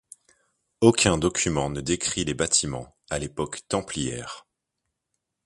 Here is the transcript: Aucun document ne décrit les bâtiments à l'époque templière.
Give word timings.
Aucun 0.79 1.19
document 1.19 1.69
ne 1.69 1.79
décrit 1.79 2.25
les 2.25 2.33
bâtiments 2.33 2.97
à 3.11 3.19
l'époque 3.19 3.59
templière. 3.67 4.47